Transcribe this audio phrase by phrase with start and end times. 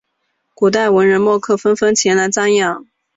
[0.55, 2.87] 古代文人墨客纷纷前来瞻仰。